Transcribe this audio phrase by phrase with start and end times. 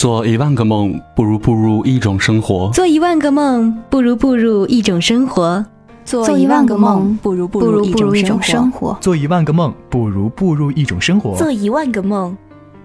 [0.00, 2.70] 做一万个梦，不如步入一种生活。
[2.72, 5.62] 做一万个梦，不如步入一种生活。
[6.06, 8.96] 做一万个梦，不如步入一种生活。
[9.02, 11.36] 做一万个梦，不如步入一种生活。
[11.36, 12.34] 做一万个梦，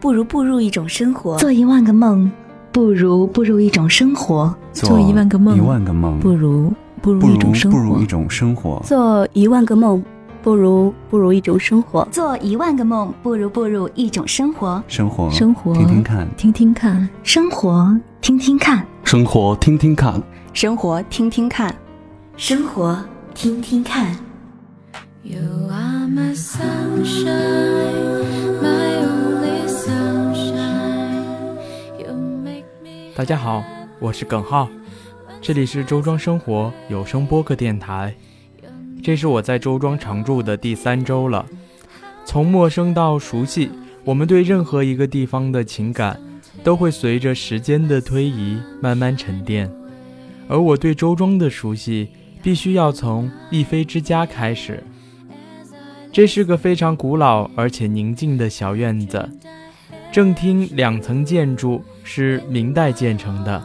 [0.01, 1.37] 不如步入一种生活。
[1.37, 2.29] 做一万个梦，
[2.73, 4.53] 不如步入一种生活。
[4.73, 7.77] 做一万个梦，一万个梦，不如步入一种生活。
[7.77, 8.81] 不如一种生活。
[8.83, 10.03] 做一万个梦。
[10.45, 20.21] 不如不如一种生活，做一万个梦；不如步入一种生活，生活，生活，听听看，听听看，生活，听听看，生活，听听看，
[20.53, 21.75] 生活，听听看，
[22.37, 23.03] 生活，
[23.33, 24.15] 听听看。
[33.15, 33.63] 大家好，
[33.99, 34.69] 我是耿浩，
[35.41, 38.13] 这里是周庄生活有声播客电台。
[39.05, 41.45] 这是我在周庄常住的第三周了，
[42.25, 43.69] 从陌生到熟悉，
[44.03, 46.19] 我们对任何一个地方的情感，
[46.63, 49.71] 都会随着时间的推移慢慢沉淀。
[50.47, 52.09] 而我对周庄的熟悉，
[52.41, 54.83] 必须要从一飞之家开始。
[56.11, 59.29] 这是个非常古老而且宁静的小院子，
[60.11, 63.63] 正厅两层建筑是明代建成的，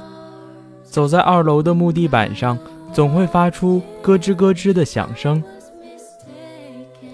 [0.84, 2.58] 走在二楼的木地板上。
[2.92, 5.42] 总会发出咯吱咯吱的响声，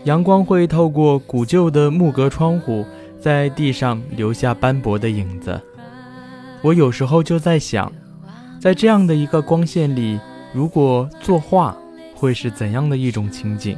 [0.05, 2.85] 阳光会透过古旧的木格窗户，
[3.21, 5.61] 在地上留下斑驳的影子。
[6.63, 7.93] 我有时候就在想，
[8.59, 10.19] 在这样的一个光线里，
[10.53, 11.77] 如果作画，
[12.15, 13.77] 会是怎样的一种情景？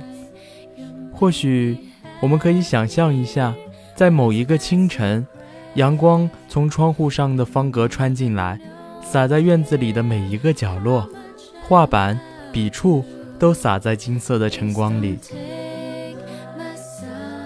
[1.12, 1.76] 或许
[2.20, 3.52] 我们可以想象一下，
[3.96, 5.26] 在某一个清晨，
[5.74, 8.60] 阳光从窗户上的方格穿进来，
[9.02, 11.08] 洒在院子里的每一个角落。
[11.68, 12.18] 画板、
[12.50, 13.04] 笔触
[13.38, 15.18] 都洒在金色的晨光里，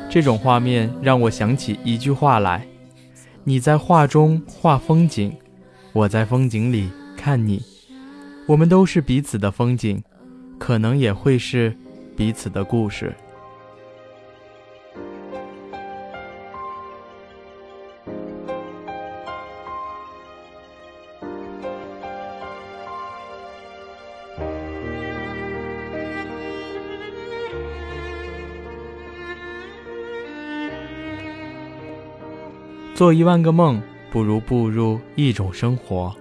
[0.09, 2.65] 这种画面让我想起一句话来
[3.43, 5.33] ：“你在画中画风景，
[5.93, 7.65] 我在风景里看你，
[8.47, 10.01] 我们都是彼此的风景，
[10.57, 11.77] 可能也会是
[12.17, 13.13] 彼此的故事。”
[32.95, 33.81] 做一万个梦，
[34.11, 36.15] 不如步入一种生活。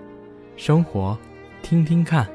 [0.55, 1.17] 生活，
[1.61, 2.25] 听听看。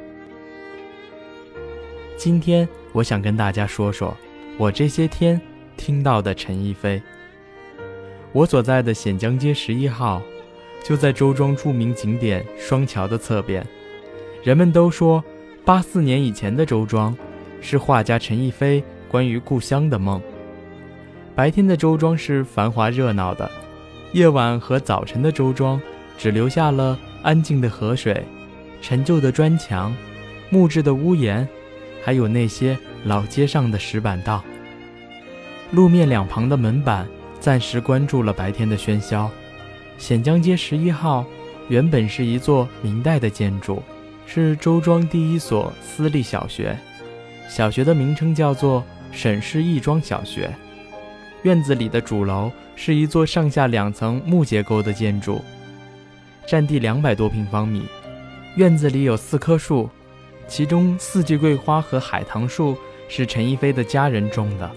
[2.18, 4.14] 今天我想跟大家说说，
[4.58, 5.40] 我这些天
[5.78, 7.00] 听到的陈逸飞。
[8.32, 10.20] 我所在的显江街十一号，
[10.84, 13.66] 就在周庄著名景点双桥的侧边。
[14.42, 15.24] 人们都说，
[15.64, 17.16] 八四年以前的周庄，
[17.62, 20.20] 是画家陈逸飞关于故乡的梦。
[21.34, 23.50] 白天的周庄是繁华热闹的。
[24.16, 25.78] 夜晚和早晨的周庄，
[26.16, 28.24] 只留下了安静的河水、
[28.80, 29.94] 陈旧的砖墙、
[30.48, 31.46] 木质的屋檐，
[32.02, 34.42] 还有那些老街上的石板道。
[35.70, 37.06] 路面两旁的门板
[37.40, 39.30] 暂时关住了白天的喧嚣。
[39.98, 41.22] 显江街十一号
[41.68, 43.82] 原本是一座明代的建筑，
[44.24, 46.74] 是周庄第一所私立小学。
[47.50, 50.50] 小学的名称叫做沈氏义庄小学。
[51.46, 52.50] 院子里的主楼。
[52.78, 55.40] 是一座上下两层木结构的建筑，
[56.46, 57.86] 占地两百多平方米。
[58.56, 59.88] 院子里有四棵树，
[60.46, 62.76] 其中四季桂花和海棠树
[63.08, 64.70] 是陈逸飞的家人种的。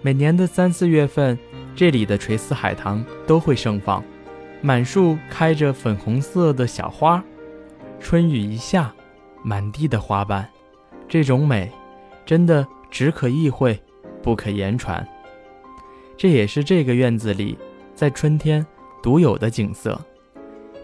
[0.00, 1.38] 每年的三四月份，
[1.76, 4.02] 这里的垂丝海棠都会盛放，
[4.60, 7.22] 满树开着粉红色的小花。
[8.00, 8.92] 春雨一下，
[9.44, 10.48] 满地的花瓣，
[11.08, 11.70] 这种美，
[12.26, 13.80] 真的只可意会，
[14.20, 15.06] 不可言传。
[16.22, 17.58] 这也是这个院子里
[17.96, 18.64] 在春天
[19.02, 20.00] 独有的景色，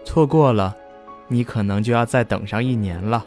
[0.03, 0.75] 错过了，
[1.29, 3.25] 你可能就要再等上一年了。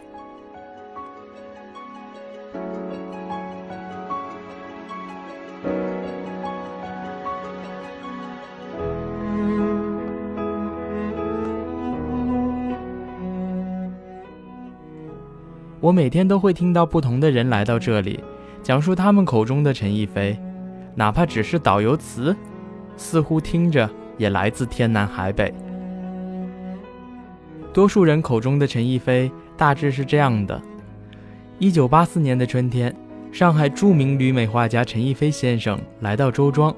[15.81, 18.23] 我每天都会听到不同的人来到这里，
[18.63, 20.39] 讲述他们口中的陈逸飞。
[20.95, 22.37] 哪怕只是导游词，
[22.97, 25.53] 似乎听着也来自天南海北。
[27.73, 30.61] 多数人口中的陈逸飞大致是这样的：
[31.59, 32.95] 一九八四年的春天，
[33.33, 36.75] 上海著名旅美画家陈逸飞先生来到周庄，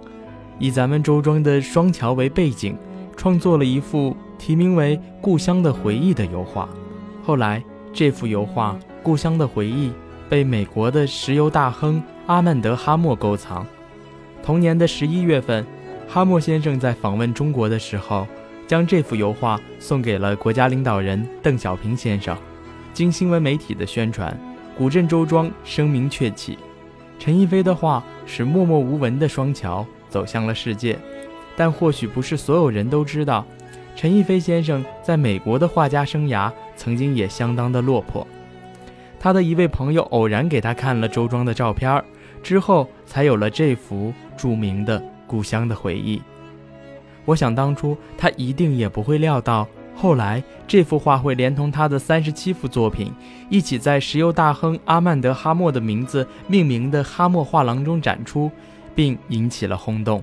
[0.61, 2.77] 以咱们周庄的双桥为背景，
[3.17, 6.69] 创作了一幅题名为《故乡的回忆》的油画。
[7.25, 7.61] 后来，
[7.93, 9.89] 这幅油画《故乡的回忆》
[10.29, 13.67] 被美国的石油大亨阿曼德·哈默购藏。
[14.45, 15.65] 同年的十一月份，
[16.07, 18.27] 哈默先生在访问中国的时候，
[18.67, 22.37] 将这幅油画送给了国家领导人邓小平先生。
[22.93, 24.39] 经新闻媒体的宣传，
[24.77, 26.59] 古镇周庄声名鹊起。
[27.19, 30.99] 陈逸飞的画使默默无闻的双桥走向了世界，
[31.57, 33.47] 但或许不是所有人都知道，
[33.97, 38.27] 陈逸飞先生在美国的画家生涯曾经也相当的落魄。
[39.19, 42.05] 他的一位朋友偶然给他看了周庄的照片
[42.43, 46.23] 之后才有了这幅著名的故乡的回忆。
[47.25, 49.67] 我想当初他一定也不会料到，
[49.97, 53.13] 后来这幅画会连同他的三十七幅作品，
[53.49, 58.51] 一起在石油大亨阿曼德·哈默的名字命名的哈默画廊中展出，
[58.95, 60.23] 并引起了轰动。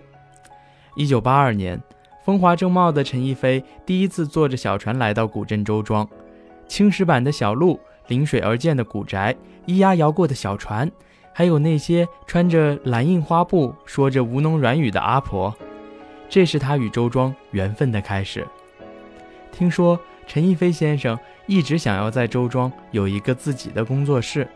[0.96, 1.82] 一九八二年，
[2.24, 6.08] 风华正茂的陈逸飞第一次坐着小船来到古镇周庄，
[6.68, 9.36] 青石板的小路，临水而建的古宅，
[9.66, 10.92] 咿呀摇过的小船，
[11.34, 15.56] 还有那些穿着蓝印花布、说着吴侬软语的阿婆。
[16.30, 18.48] 这是他与周庄缘分的开始。
[19.52, 24.48] 听说陈逸飞先生一直想要在周庄有一个自己的工作室，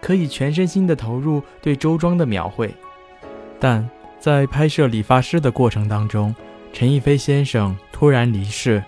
[0.00, 2.72] 可以全身心的投入对周庄的描绘。
[3.58, 3.88] 但
[4.20, 6.34] 在拍摄理发师的过程当中，
[6.72, 8.82] 陈逸飞先生突然离世，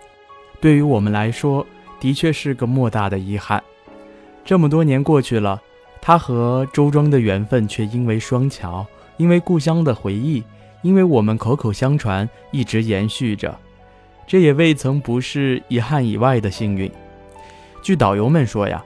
[0.60, 1.66] 对于我们来说，
[1.98, 3.62] 的确是个莫大的遗憾。
[4.44, 5.60] 这么多年过去了，
[6.08, 8.86] 他和周庄的缘分却因为双桥，
[9.18, 10.42] 因为故乡的回忆。
[10.80, 13.54] 因为我们口口相传，一直延续着，
[14.26, 16.90] 这也未曾不是遗憾以外的幸运。
[17.82, 18.82] 据导游们说呀，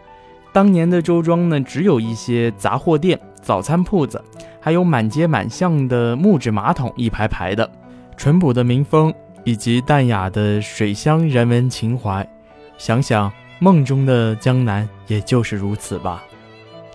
[0.52, 4.20] 当年的周庄呢，只有一些杂货店、早餐铺子，
[4.58, 7.70] 还有满街满巷的木质马桶，一排排的，
[8.16, 9.14] 淳朴的民风
[9.44, 12.28] 以及淡雅的水乡人文情怀。
[12.78, 13.30] 想想
[13.60, 16.24] 梦中的江南，也就是如此吧。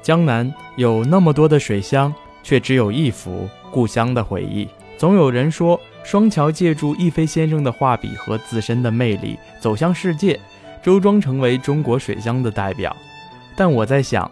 [0.07, 4.65] 江南有那么多的水乡，却只有一幅故乡的回忆。
[4.98, 10.39] 总有人说，双桥借助逸飞先生的画笔和自身的魅力走向世界，
[10.81, 12.95] 周庄成为中国水乡的代表。
[13.54, 14.31] 但我在想，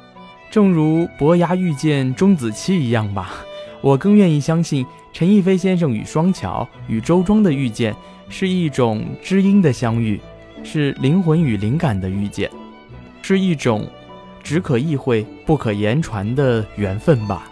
[0.50, 3.44] 正如伯牙遇见钟子期一样吧，
[3.84, 7.94] 我更愿意相信陈逸飞先生与双桥、与周庄的遇见
[8.30, 10.22] 是一种知音的相遇，
[10.64, 12.50] 是灵魂与灵感的遇见，
[13.22, 13.86] 是一种
[14.46, 17.50] 只可意会不可言传的缘分吧。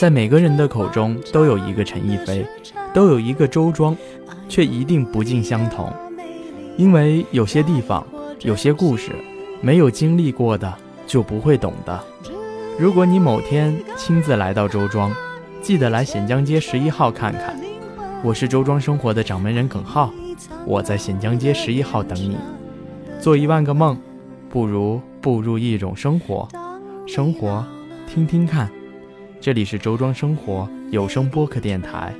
[0.00, 2.46] 在每个人的口中都有一个陈逸飞，
[2.94, 3.94] 都有一个周庄，
[4.48, 5.92] 却一定不尽相同。
[6.78, 8.02] 因为有些地方，
[8.40, 9.12] 有些故事，
[9.60, 10.74] 没有经历过的
[11.06, 12.02] 就不会懂的。
[12.78, 15.14] 如果你某天亲自来到周庄，
[15.60, 17.54] 记得来显江街十一号看看。
[18.24, 20.10] 我是周庄生活的掌门人耿浩，
[20.64, 22.38] 我在显江街十一号等你。
[23.20, 24.00] 做一万个梦，
[24.48, 26.48] 不如步入一种生活。
[27.06, 27.62] 生活，
[28.06, 28.70] 听听看。
[29.40, 32.12] 这里是周庄生活有声播客电台。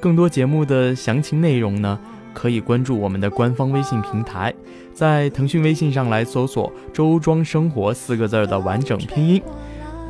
[0.00, 1.96] 更多节目的详情内容呢，
[2.34, 4.52] 可以关注我们的官方微信平台，
[4.92, 9.40] 在腾讯微信上来搜索“周庄生活”四个字的完整拼音。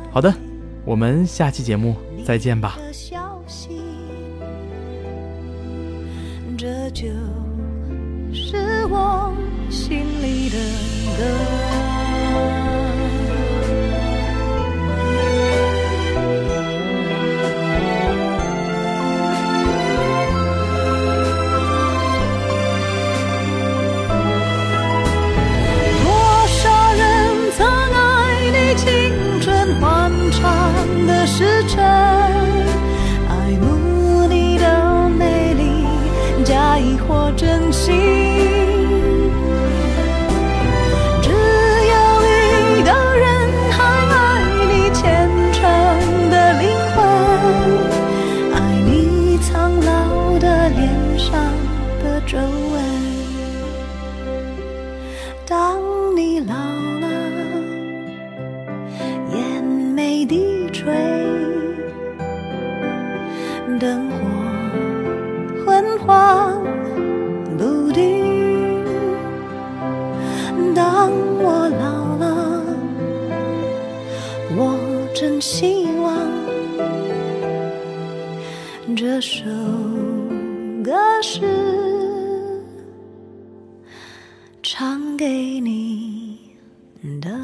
[0.09, 0.33] 好的，
[0.85, 2.79] 我们下期节目再见吧。
[6.57, 7.05] 这就
[8.33, 9.33] 是我
[9.69, 10.57] 心里的
[11.17, 11.90] 歌。
[87.01, 87.40] 唱给你的。